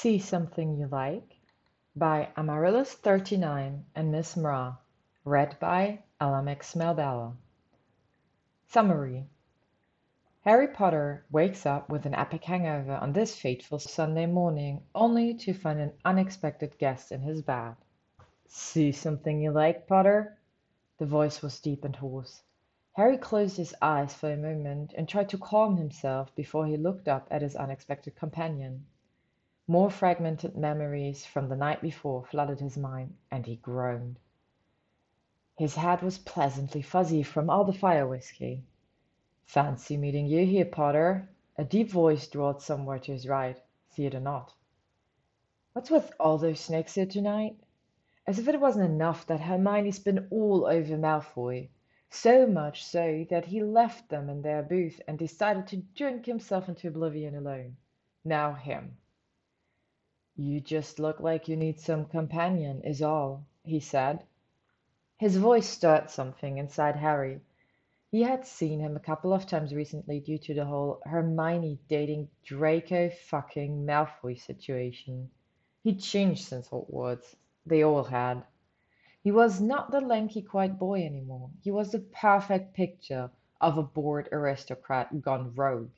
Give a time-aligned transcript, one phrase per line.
[0.00, 1.40] See Something You Like
[1.96, 4.78] by Amarillis39 and MissMrah.
[5.24, 7.34] Read by LMX Melbella.
[8.68, 9.26] Summary
[10.44, 15.52] Harry Potter wakes up with an epic hangover on this fateful Sunday morning, only to
[15.52, 17.74] find an unexpected guest in his bed.
[18.46, 20.38] See something you like, Potter?
[20.98, 22.40] The voice was deep and hoarse.
[22.92, 27.08] Harry closed his eyes for a moment and tried to calm himself before he looked
[27.08, 28.86] up at his unexpected companion.
[29.70, 34.18] More fragmented memories from the night before flooded his mind, and he groaned.
[35.58, 38.64] His head was pleasantly fuzzy from all the fire whiskey.
[39.44, 41.28] Fancy meeting you here, Potter.
[41.58, 43.60] A deep voice drawled somewhere to his right.
[43.90, 44.54] Theodore Nott.
[45.74, 47.60] What's with all those snakes here tonight?
[48.26, 51.68] As if it wasn't enough that Hermione's been all over Malfoy.
[52.08, 56.70] So much so that he left them in their booth and decided to drink himself
[56.70, 57.76] into oblivion alone.
[58.24, 58.96] Now him.
[60.40, 64.22] "You just look like you need some companion, is all," he said.
[65.16, 67.40] His voice stirred something inside Harry.
[68.12, 72.30] He had seen him a couple of times recently due to the whole Hermione dating
[72.44, 75.28] Draco fucking Malfoy situation.
[75.82, 77.34] He'd changed since Hogwarts.
[77.66, 78.44] They all had.
[79.20, 81.50] He was not the lanky quiet boy anymore.
[81.62, 85.90] He was the perfect picture of a bored aristocrat gone rogue.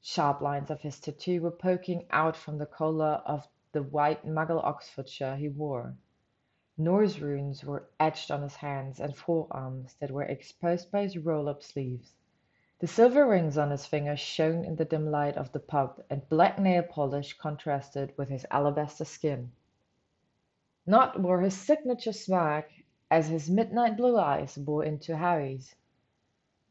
[0.00, 4.64] Sharp lines of his tattoo were poking out from the collar of the white Muggle
[4.64, 5.94] Oxford shirt he wore.
[6.78, 11.62] Norse runes were etched on his hands and forearms that were exposed by his roll-up
[11.62, 12.12] sleeves.
[12.78, 16.28] The silver rings on his fingers shone in the dim light of the pub, and
[16.28, 19.50] black nail polish contrasted with his alabaster skin.
[20.86, 22.64] Nott wore his signature swag,
[23.10, 25.74] as his midnight blue eyes bore into Harry's.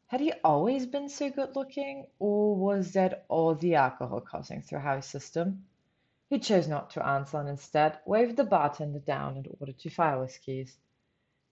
[0.07, 4.79] Had he always been so good looking, or was that all the alcohol coursing through
[4.79, 5.65] Harry's system?
[6.29, 10.19] He chose not to answer and instead waved the bartender down and ordered two fire
[10.19, 10.77] whiskies.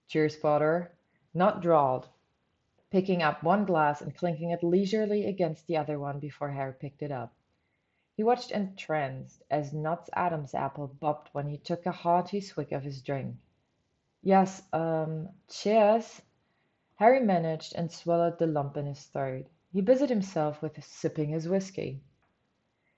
[0.08, 0.92] Cheers, Potter.
[1.32, 2.08] Nott drawled,
[2.90, 7.02] picking up one glass and clinking it leisurely against the other one before Harry picked
[7.02, 7.34] it up.
[8.16, 12.82] He watched entranced as Nott's Adam's apple bobbed when he took a hearty swig of
[12.82, 13.36] his drink.
[14.22, 16.22] Yes, um, cheers.
[16.96, 19.46] Harry managed and swallowed the lump in his throat.
[19.72, 22.02] He busied himself with sipping his whiskey.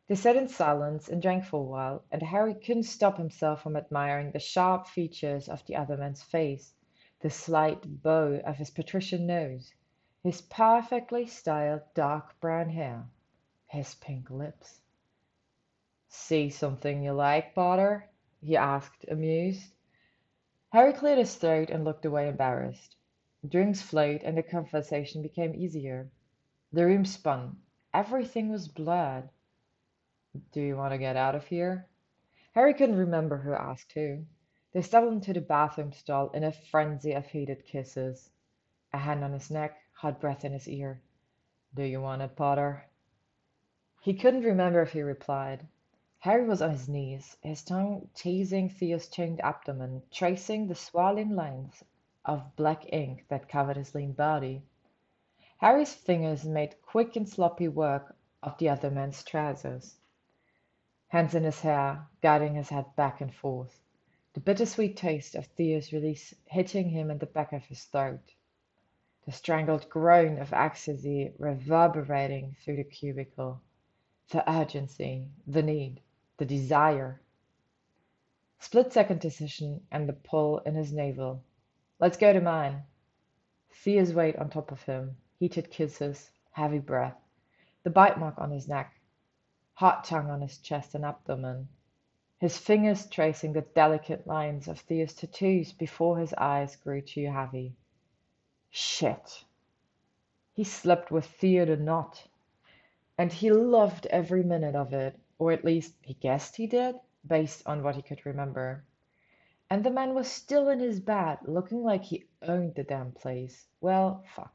[0.08, 3.76] They sat in silence and drank for a while, and Harry couldn't stop himself from
[3.76, 6.72] admiring the sharp features of the other man's face,
[7.20, 9.74] the slight bow of his patrician nose,
[10.22, 13.04] his perfectly styled dark brown hair,
[13.66, 14.80] his pink lips.
[16.08, 18.08] "See something you like, Potter?"
[18.40, 19.74] he asked, amused.
[20.72, 22.96] Harry cleared his throat and looked away embarrassed.
[23.46, 26.08] Drinks flowed and the conversation became easier.
[26.72, 27.60] The room spun.
[27.92, 29.28] Everything was blurred.
[30.52, 31.86] "Do you want to get out of here?"
[32.54, 34.26] Harry couldn't remember who asked who.
[34.72, 38.28] They stumbled into the bathroom stall in a frenzy of heated kisses.
[38.92, 41.00] A hand on his neck, hot breath in his ear.
[41.74, 42.84] "Do you want it, Potter?"
[44.02, 45.66] He couldn't remember if he replied.
[46.18, 51.82] Harry was on his knees, his tongue teasing Theo's chained abdomen, tracing the swirling lines
[52.24, 54.62] of black ink that covered his lean body.
[55.58, 59.96] Harry's fingers made quick and sloppy work of the other man's trousers
[61.08, 63.80] hands in his hair, guiding his head back and forth,
[64.34, 68.34] the bittersweet taste of Theo's release hitting him in the back of his throat,
[69.24, 73.60] the strangled groan of ecstasy reverberating through the cubicle,
[74.30, 76.00] the urgency, the need,
[76.36, 77.20] the desire.
[78.58, 81.42] Split second decision and the pull in his navel.
[81.98, 82.82] Let's go to mine.
[83.72, 87.16] Theo's weight on top of him, heated kisses, heavy breath,
[87.82, 88.97] the bite mark on his neck,
[89.78, 91.68] hot tongue on his chest and abdomen,
[92.40, 97.76] his fingers tracing the delicate lines of Theo's tattoos before his eyes grew too heavy.
[98.70, 99.44] Shit!
[100.52, 102.26] He slept with Theodore Nott,
[103.18, 107.62] and he loved every minute of it, or at least he guessed he did, based
[107.64, 108.82] on what he could remember.
[109.70, 113.68] And the man was still in his bed, looking like he owned the damn place.
[113.80, 114.52] Well, fuck.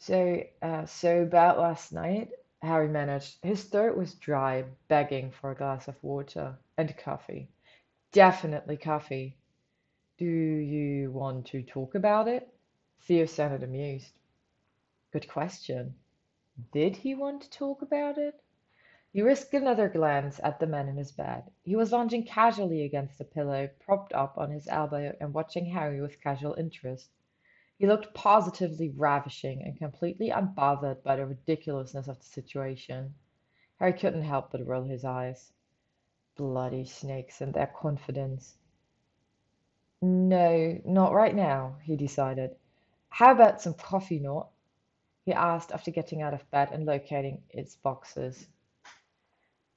[0.00, 2.28] So, uh, so about last night,
[2.62, 3.38] Harry managed.
[3.42, 7.48] His throat was dry, begging for a glass of water and coffee.
[8.10, 9.36] Definitely coffee.
[10.16, 12.52] Do you want to talk about it?
[13.02, 14.12] Theo sounded amused.
[15.12, 15.94] Good question.
[16.72, 18.42] Did he want to talk about it?
[19.12, 21.44] He risked another glance at the man in his bed.
[21.62, 26.00] He was lounging casually against a pillow, propped up on his elbow and watching Harry
[26.00, 27.08] with casual interest.
[27.78, 33.14] He looked positively ravishing and completely unbothered by the ridiculousness of the situation.
[33.78, 35.52] Harry couldn't help but roll his eyes.
[36.34, 38.56] Bloody snakes and their confidence.
[40.02, 42.56] No, Nott right now, he decided.
[43.10, 44.50] How about some coffee, Nott?
[45.24, 48.48] he asked after getting out of bed and locating its boxes.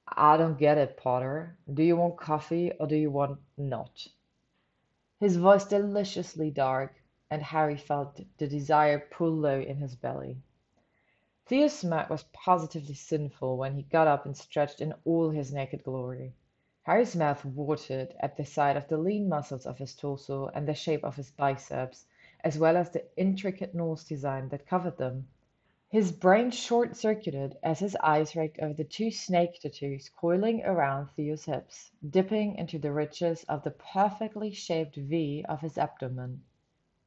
[0.08, 1.56] I don't get it, Potter.
[1.72, 4.08] Do you want coffee or do you want not?
[5.20, 7.01] His voice deliciously dark,
[7.32, 10.36] and Harry felt the desire pull low in his belly.
[11.46, 15.82] Theo's smirk was positively sinful when he got up and stretched in all his naked
[15.82, 16.34] glory.
[16.82, 20.74] Harry's mouth watered at the sight of the lean muscles of his torso and the
[20.74, 22.04] shape of his biceps,
[22.44, 25.26] as well as the intricate Norse design that covered them.
[25.88, 31.46] His brain short-circuited as his eyes raked over the two snake tattoos coiling around Theo's
[31.46, 36.42] hips, dipping into the riches of the perfectly shaped V of his abdomen.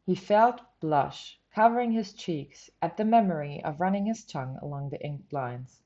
[0.07, 5.04] He felt blush covering his cheeks at the memory of running his tongue along the
[5.04, 5.81] inked lines.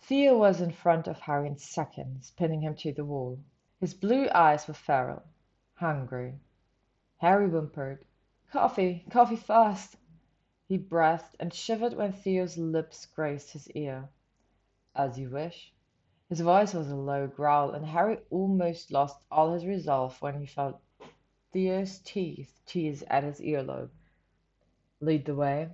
[0.00, 3.38] Theo was in front of Harry in seconds, pinning him to the wall.
[3.80, 5.22] His blue eyes were feral,
[5.76, 6.40] hungry.
[7.16, 8.04] Harry whimpered,
[8.50, 9.96] "Coffee, coffee fast!"
[10.66, 14.10] He breathed and shivered when Theo's lips grazed his ear.
[14.94, 15.72] "As you wish."
[16.28, 20.44] His voice was a low growl, and Harry almost lost all his resolve when he
[20.44, 20.82] felt
[21.50, 23.90] Theo's teeth tease at his earlobe.
[25.00, 25.70] "Lead the way."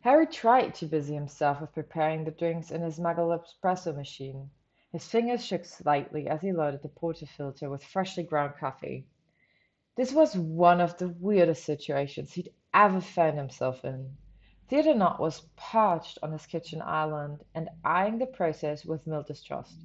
[0.00, 4.50] Harry tried to busy himself with preparing the drinks in his Muggle espresso machine.
[4.90, 9.06] His fingers shook slightly as he loaded the portafilter with freshly ground coffee.
[9.94, 14.16] This was one of the weirdest situations he'd ever found himself in.
[14.66, 19.78] Theodore was perched on his kitchen island and eyeing the process with mild distrust.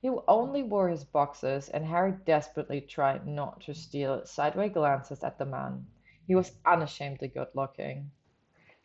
[0.00, 5.38] He only wore his boxers, and Harry desperately tried not to steal sideway glances at
[5.38, 5.88] the man.
[6.24, 8.12] He was unashamedly good-looking.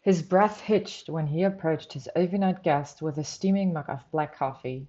[0.02, 4.34] His breath hitched when he approached his overnight guest with a steaming mug of black
[4.34, 4.88] coffee.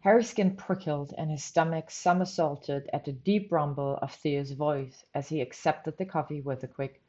[0.00, 5.30] Harry's skin prickled and his stomach somersaulted at the deep rumble of Theo's voice as
[5.30, 7.00] he accepted the coffee with a quick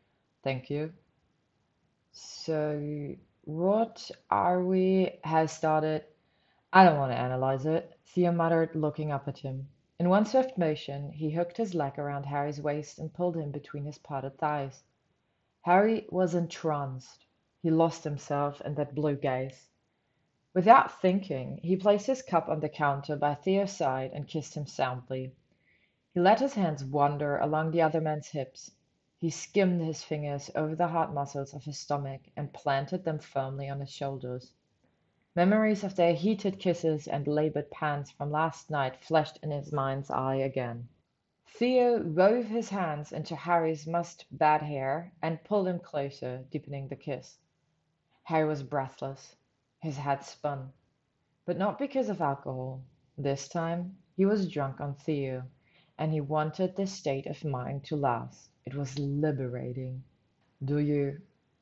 [0.43, 0.93] "Thank you."
[2.13, 6.05] "So what are we has started
[6.71, 9.69] "I don't want to analyze it," Theo muttered, looking up at him.
[9.97, 13.85] In one swift motion he hooked his leg around Harry's waist and pulled him between
[13.85, 14.83] his parted thighs.
[15.61, 17.25] Harry was entranced.
[17.63, 19.67] He lost himself in that blue gaze.
[20.53, 24.67] Without thinking, he placed his cup on the counter by Theo's side and kissed him
[24.67, 25.33] soundly.
[26.13, 28.69] He let his hands wander along the other man's hips.
[29.17, 33.67] He skimmed his fingers over the hard muscles of his stomach and planted them firmly
[33.67, 34.53] on his shoulders.
[35.39, 40.11] Memories of their heated kisses and labored pants from last night flashed in his mind's
[40.11, 40.89] eye again.
[41.47, 46.97] Theo wove his hands into Harry's mussed bad hair and pulled him closer, deepening the
[46.97, 47.37] kiss.
[48.23, 49.37] Harry was breathless.
[49.79, 50.73] His head spun.
[51.45, 52.81] But not because of alcohol.
[53.17, 55.43] This time he was drunk on Theo,
[55.97, 58.49] and he wanted this state of mind to last.
[58.65, 60.03] It was liberating.
[60.61, 61.21] "Do you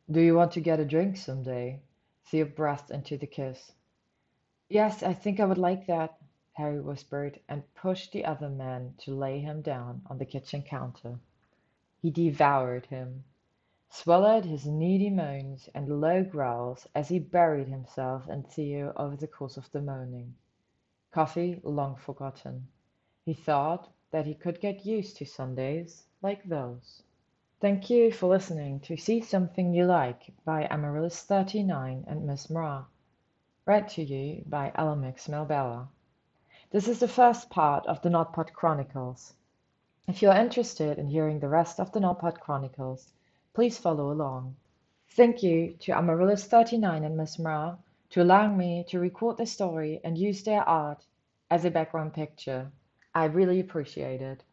[0.10, 1.82] do you want to get a drink some day?"
[2.30, 3.72] Theo breathed into the kiss.
[4.68, 6.20] "Yes, I think I would like that,"
[6.56, 11.20] Harry whispered, and pushed the other man to lay him down on the kitchen counter.
[12.02, 13.24] He devoured him
[13.90, 19.28] swallowed his needy moans and low growls as he buried himself and Theo over the
[19.30, 20.36] course of the morning.
[21.12, 22.68] Coffee long forgotten.
[23.24, 27.04] He thought that he could get used to Sundays like those.
[27.60, 32.86] Thank you for listening to See Something You Like by Amarillis39 and MissMrah.
[33.66, 35.88] Read to you by Alamix Melbella.
[36.72, 39.34] This is the first part of the NottPott Chronicles.
[40.08, 43.12] If you are interested in hearing the rest of the NottPott Chronicles,
[43.58, 44.56] Please follow along.
[45.16, 47.76] Thank you to Amarillis39 and MissMrah
[48.12, 51.04] to allowing me to record the story and use their art
[51.50, 52.72] as a background picture.
[53.16, 54.44] I really appreciate it.